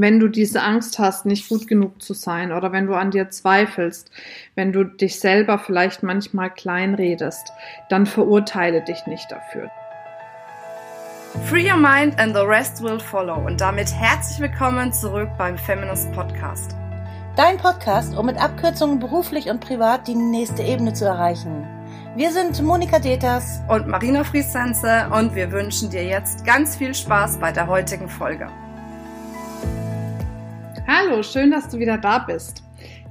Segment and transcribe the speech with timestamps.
[0.00, 3.30] wenn du diese Angst hast, nicht gut genug zu sein oder wenn du an dir
[3.30, 4.10] zweifelst,
[4.54, 7.52] wenn du dich selber vielleicht manchmal kleinredest,
[7.88, 9.70] dann verurteile dich nicht dafür.
[11.44, 13.36] Free your mind and the rest will follow.
[13.46, 16.74] Und damit herzlich willkommen zurück beim Feminist Podcast.
[17.36, 21.66] Dein Podcast, um mit Abkürzungen beruflich und privat die nächste Ebene zu erreichen.
[22.16, 27.38] Wir sind Monika Deters und Marina Friesense und wir wünschen dir jetzt ganz viel Spaß
[27.38, 28.48] bei der heutigen Folge.
[30.90, 32.62] Hallo, schön, dass du wieder da bist.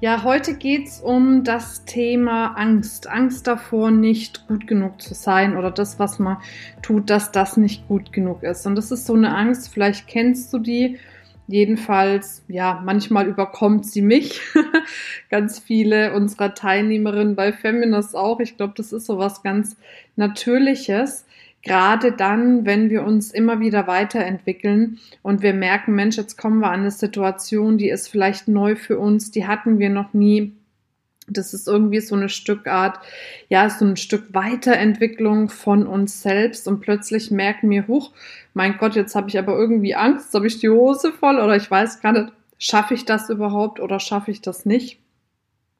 [0.00, 3.08] Ja, heute geht es um das Thema Angst.
[3.08, 6.36] Angst davor, nicht gut genug zu sein oder das, was man
[6.82, 8.64] tut, dass das nicht gut genug ist.
[8.68, 11.00] Und das ist so eine Angst, vielleicht kennst du die.
[11.48, 14.40] Jedenfalls, ja, manchmal überkommt sie mich.
[15.28, 18.38] ganz viele unserer Teilnehmerinnen bei Feminist auch.
[18.38, 19.76] Ich glaube, das ist so was ganz
[20.14, 21.26] Natürliches
[21.64, 26.70] gerade dann, wenn wir uns immer wieder weiterentwickeln und wir merken, Mensch, jetzt kommen wir
[26.70, 30.52] an eine Situation, die ist vielleicht neu für uns, die hatten wir noch nie.
[31.26, 32.98] Das ist irgendwie so eine Stückart,
[33.48, 38.12] ja, so ein Stück Weiterentwicklung von uns selbst und plötzlich merken wir, huch,
[38.52, 41.70] mein Gott, jetzt habe ich aber irgendwie Angst, habe ich die Hose voll oder ich
[41.70, 45.00] weiß gar nicht, schaffe ich das überhaupt oder schaffe ich das nicht?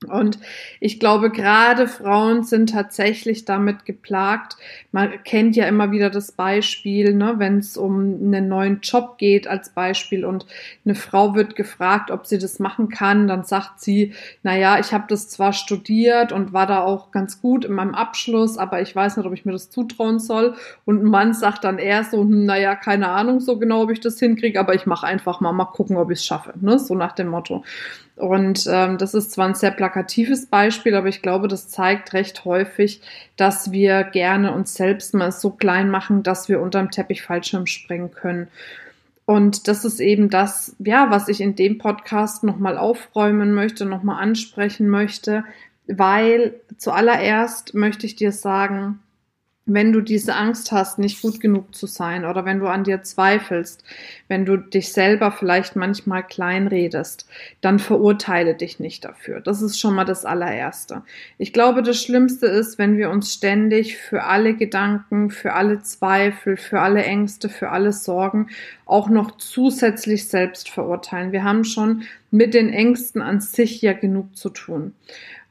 [0.04, 0.38] Und
[0.80, 4.56] ich glaube, gerade Frauen sind tatsächlich damit geplagt.
[4.92, 9.46] Man kennt ja immer wieder das Beispiel, ne, wenn es um einen neuen Job geht
[9.46, 10.46] als Beispiel und
[10.84, 14.92] eine Frau wird gefragt, ob sie das machen kann, dann sagt sie, na ja, ich
[14.92, 18.94] habe das zwar studiert und war da auch ganz gut in meinem Abschluss, aber ich
[18.94, 20.54] weiß nicht, ob ich mir das zutrauen soll.
[20.84, 23.90] Und ein Mann sagt dann eher so, hm, na ja, keine Ahnung so genau, ob
[23.90, 26.78] ich das hinkriege, aber ich mache einfach mal, mal gucken, ob ich es schaffe, ne,
[26.78, 27.64] so nach dem Motto.
[28.16, 32.44] Und ähm, das ist zwar ein sehr plakatives Beispiel, aber ich glaube, das zeigt recht
[32.44, 33.00] häufig,
[33.36, 38.12] dass wir gerne uns selbst mal so klein machen, dass wir unterm Teppich Fallschirm springen
[38.12, 38.48] können.
[39.26, 44.22] Und das ist eben das, ja, was ich in dem Podcast nochmal aufräumen möchte, nochmal
[44.22, 45.44] ansprechen möchte,
[45.86, 49.00] weil zuallererst möchte ich dir sagen,
[49.66, 53.02] wenn du diese Angst hast, nicht gut genug zu sein oder wenn du an dir
[53.02, 53.82] zweifelst,
[54.28, 57.26] wenn du dich selber vielleicht manchmal kleinredest,
[57.62, 59.40] dann verurteile dich nicht dafür.
[59.40, 61.02] Das ist schon mal das allererste.
[61.38, 66.58] Ich glaube, das Schlimmste ist, wenn wir uns ständig für alle Gedanken, für alle Zweifel,
[66.58, 68.48] für alle Ängste, für alle Sorgen
[68.84, 71.32] auch noch zusätzlich selbst verurteilen.
[71.32, 74.92] Wir haben schon mit den Ängsten an sich ja genug zu tun.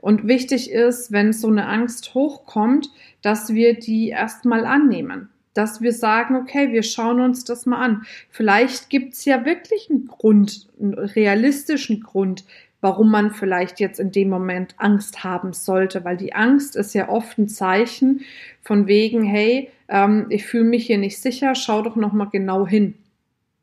[0.03, 2.89] Und wichtig ist, wenn so eine Angst hochkommt,
[3.21, 5.29] dass wir die erstmal annehmen.
[5.53, 8.01] Dass wir sagen, okay, wir schauen uns das mal an.
[8.29, 12.43] Vielleicht gibt's ja wirklich einen Grund, einen realistischen Grund,
[12.81, 17.07] warum man vielleicht jetzt in dem Moment Angst haben sollte, weil die Angst ist ja
[17.07, 18.25] oft ein Zeichen
[18.61, 22.67] von wegen, hey, ähm, ich fühle mich hier nicht sicher, schau doch noch mal genau
[22.67, 22.95] hin.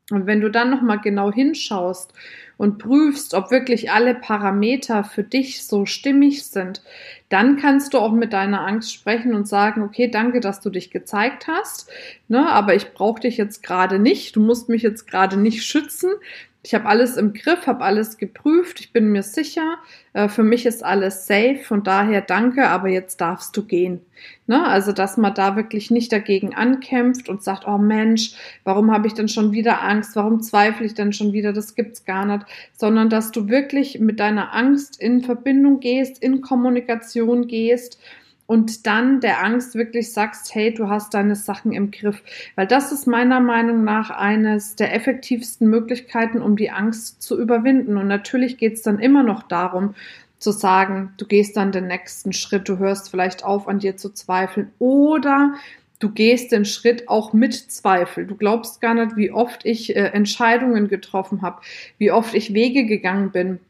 [0.09, 2.13] Und wenn du dann noch mal genau hinschaust
[2.61, 6.83] und prüfst, ob wirklich alle Parameter für dich so stimmig sind,
[7.27, 10.91] dann kannst du auch mit deiner Angst sprechen und sagen, okay, danke, dass du dich
[10.91, 11.89] gezeigt hast,
[12.27, 16.11] ne, aber ich brauche dich jetzt gerade nicht, du musst mich jetzt gerade nicht schützen,
[16.63, 19.77] ich habe alles im Griff, habe alles geprüft, ich bin mir sicher,
[20.13, 24.01] äh, für mich ist alles safe, von daher danke, aber jetzt darfst du gehen.
[24.45, 24.63] Ne?
[24.67, 29.13] Also, dass man da wirklich nicht dagegen ankämpft und sagt, oh Mensch, warum habe ich
[29.13, 33.09] denn schon wieder Angst, warum zweifle ich denn schon wieder, das gibt's gar nicht, sondern
[33.09, 37.99] dass du wirklich mit deiner Angst in Verbindung gehst, in Kommunikation gehst
[38.51, 42.21] und dann der Angst wirklich sagst, hey, du hast deine Sachen im Griff.
[42.55, 47.95] Weil das ist meiner Meinung nach eines der effektivsten Möglichkeiten, um die Angst zu überwinden.
[47.95, 49.95] Und natürlich geht es dann immer noch darum,
[50.37, 54.09] zu sagen, du gehst dann den nächsten Schritt, du hörst vielleicht auf, an dir zu
[54.09, 55.53] zweifeln oder
[55.99, 58.27] du gehst den Schritt auch mit Zweifel.
[58.27, 61.61] Du glaubst gar nicht, wie oft ich äh, Entscheidungen getroffen habe,
[61.99, 63.61] wie oft ich Wege gegangen bin,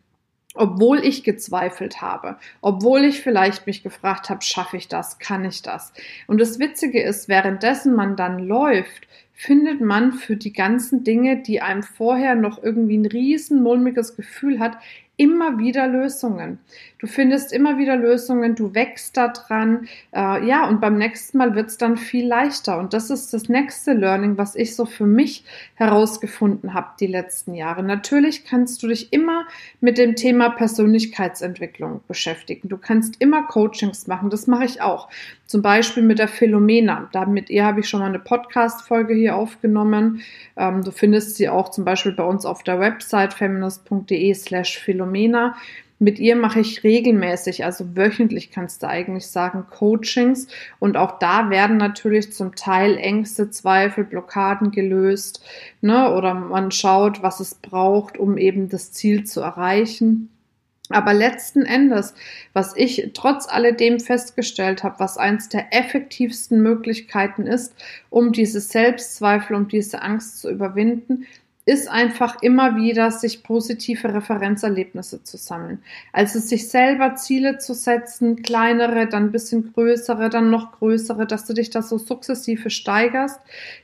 [0.55, 5.61] obwohl ich gezweifelt habe, obwohl ich vielleicht mich gefragt habe, schaffe ich das, kann ich
[5.61, 5.93] das?
[6.27, 11.61] Und das Witzige ist, währenddessen man dann läuft, findet man für die ganzen Dinge, die
[11.61, 14.77] einem vorher noch irgendwie ein riesen mulmiges Gefühl hat,
[15.21, 16.57] immer wieder Lösungen.
[16.97, 21.53] Du findest immer wieder Lösungen, du wächst da dran, äh, ja, und beim nächsten Mal
[21.53, 22.79] wird es dann viel leichter.
[22.79, 25.43] Und das ist das nächste Learning, was ich so für mich
[25.75, 27.83] herausgefunden habe die letzten Jahre.
[27.83, 29.45] Natürlich kannst du dich immer
[29.79, 32.67] mit dem Thema Persönlichkeitsentwicklung beschäftigen.
[32.67, 35.07] Du kannst immer Coachings machen, das mache ich auch.
[35.51, 37.09] Zum Beispiel mit der Philomena.
[37.11, 40.21] Da mit ihr habe ich schon mal eine Podcast-Folge hier aufgenommen.
[40.55, 45.57] Ähm, du findest sie auch zum Beispiel bei uns auf der Website feminist.de slash Philomena.
[45.99, 50.47] Mit ihr mache ich regelmäßig, also wöchentlich kannst du eigentlich sagen, Coachings.
[50.79, 55.43] Und auch da werden natürlich zum Teil Ängste, Zweifel, Blockaden gelöst.
[55.81, 56.15] Ne?
[56.15, 60.29] Oder man schaut, was es braucht, um eben das Ziel zu erreichen.
[60.93, 62.13] Aber letzten Endes,
[62.53, 67.73] was ich trotz alledem festgestellt habe, was eins der effektivsten Möglichkeiten ist,
[68.09, 71.25] um diese Selbstzweifel, um diese Angst zu überwinden,
[71.65, 75.83] ist einfach immer wieder, sich positive Referenzerlebnisse zu sammeln.
[76.11, 81.45] Also sich selber Ziele zu setzen, kleinere, dann ein bisschen größere, dann noch größere, dass
[81.45, 83.39] du dich da so sukzessive steigerst,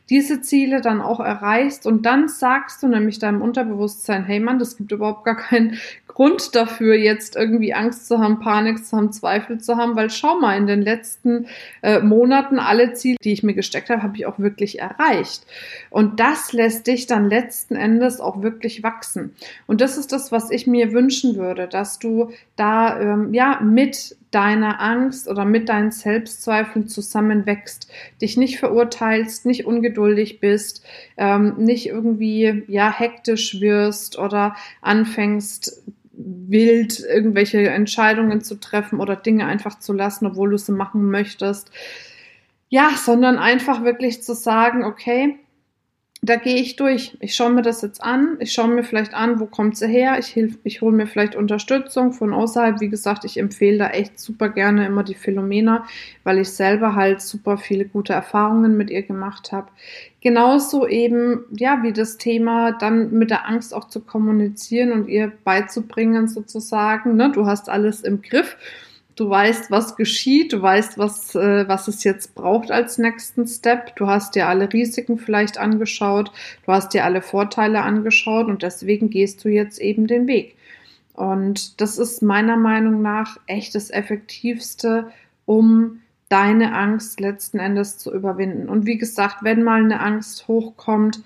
[0.10, 4.78] diese Ziele dann auch erreichst und dann sagst du nämlich deinem Unterbewusstsein, hey Mann, das
[4.78, 5.78] gibt überhaupt gar keinen
[6.08, 10.40] Grund dafür, jetzt irgendwie Angst zu haben, Panik zu haben, Zweifel zu haben, weil schau
[10.40, 11.46] mal, in den letzten
[11.84, 15.46] äh, Monaten alle Ziele, die ich mir gesteckt habe, habe ich auch wirklich erreicht.
[15.92, 17.30] Und das lässt dich dann
[17.68, 19.34] letzten Endes auch wirklich wachsen.
[19.66, 24.16] Und das ist das, was ich mir wünschen würde, dass du da ähm, ja mit
[24.32, 27.90] deiner Angst oder mit deinen Selbstzweifeln zusammenwächst,
[28.22, 30.86] dich nicht verurteilst, nicht ungeduldig bist,
[31.18, 35.84] ähm, nicht irgendwie ja hektisch wirst oder anfängst
[36.20, 41.72] wild irgendwelche Entscheidungen zu treffen oder Dinge einfach zu lassen, obwohl du sie machen möchtest.
[42.70, 45.38] Ja, sondern einfach wirklich zu sagen, okay,
[46.24, 47.16] da gehe ich durch.
[47.20, 48.38] Ich schaue mir das jetzt an.
[48.40, 50.18] Ich schaue mir vielleicht an, wo kommt sie her.
[50.18, 52.82] Ich hilf, ich hole mir vielleicht Unterstützung von außerhalb.
[52.82, 55.86] Wie gesagt, ich empfehle da echt super gerne immer die Philomena,
[56.24, 59.68] weil ich selber halt super viele gute Erfahrungen mit ihr gemacht habe.
[60.22, 65.32] Genauso eben, ja, wie das Thema dann mit der Angst auch zu kommunizieren und ihr
[65.44, 67.16] beizubringen sozusagen.
[67.16, 67.32] Ne?
[67.32, 68.58] Du hast alles im Griff
[69.18, 73.96] du weißt, was geschieht, du weißt, was, äh, was es jetzt braucht als nächsten Step.
[73.98, 76.32] Du hast dir alle Risiken vielleicht angeschaut,
[76.66, 80.56] du hast dir alle Vorteile angeschaut und deswegen gehst du jetzt eben den Weg.
[81.14, 85.12] Und das ist meiner Meinung nach echt das Effektivste,
[85.46, 88.70] um deine Angst letzten Endes zu überwinden.
[88.70, 91.22] Und wie gesagt, wenn mal eine Angst hochkommt,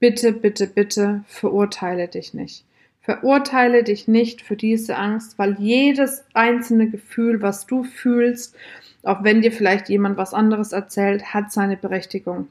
[0.00, 2.64] bitte, bitte, bitte verurteile dich nicht.
[3.06, 8.56] Verurteile dich nicht für diese Angst, weil jedes einzelne Gefühl, was du fühlst,
[9.04, 12.48] auch wenn dir vielleicht jemand was anderes erzählt, hat seine Berechtigung.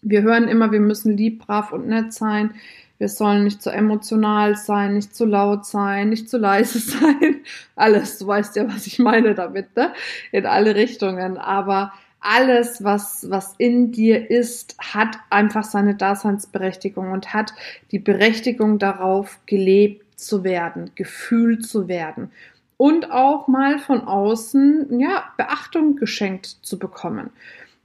[0.00, 2.54] Wir hören immer, wir müssen lieb, brav und nett sein.
[2.98, 7.40] Wir sollen nicht zu emotional sein, nicht zu laut sein, nicht zu leise sein.
[7.74, 9.92] Alles, du weißt ja, was ich meine damit, ne?
[10.30, 11.36] In alle Richtungen.
[11.36, 17.54] Aber alles, was, was in dir ist, hat einfach seine Daseinsberechtigung und hat
[17.90, 22.30] die Berechtigung darauf, gelebt zu werden, gefühlt zu werden
[22.76, 27.30] und auch mal von außen, ja, Beachtung geschenkt zu bekommen.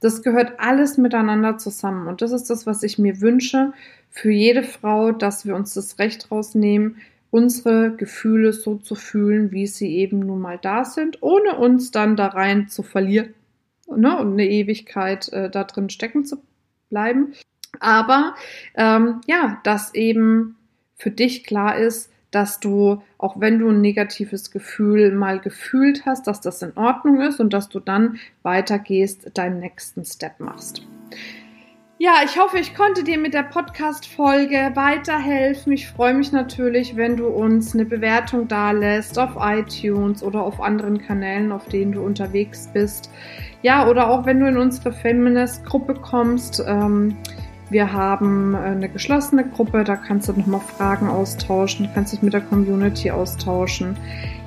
[0.00, 3.72] Das gehört alles miteinander zusammen und das ist das, was ich mir wünsche
[4.10, 6.96] für jede Frau, dass wir uns das Recht rausnehmen,
[7.30, 12.16] unsere Gefühle so zu fühlen, wie sie eben nun mal da sind, ohne uns dann
[12.16, 13.34] da rein zu verlieren
[13.88, 16.42] ne, und eine Ewigkeit äh, da drin stecken zu
[16.90, 17.34] bleiben.
[17.80, 18.34] Aber
[18.74, 20.56] ähm, ja, dass eben
[20.96, 26.26] für dich klar ist, dass du, auch wenn du ein negatives Gefühl mal gefühlt hast,
[26.26, 30.82] dass das in Ordnung ist und dass du dann weitergehst, deinen nächsten Step machst.
[31.98, 35.72] Ja, ich hoffe, ich konnte dir mit der Podcast-Folge weiterhelfen.
[35.72, 40.60] Ich freue mich natürlich, wenn du uns eine Bewertung da lässt auf iTunes oder auf
[40.60, 43.10] anderen Kanälen, auf denen du unterwegs bist.
[43.62, 46.62] Ja, oder auch wenn du in unsere Feminist-Gruppe kommst.
[46.66, 47.16] Ähm,
[47.70, 52.42] wir haben eine geschlossene Gruppe, da kannst du nochmal Fragen austauschen, kannst dich mit der
[52.42, 53.96] Community austauschen.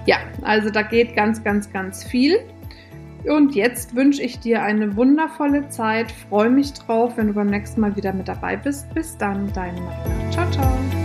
[0.05, 2.37] Ja, also da geht ganz, ganz, ganz viel.
[3.25, 6.11] Und jetzt wünsche ich dir eine wundervolle Zeit.
[6.29, 8.93] Freue mich drauf, wenn du beim nächsten Mal wieder mit dabei bist.
[8.93, 10.31] Bis dann, deine Maria.
[10.31, 10.98] Ciao, ciao.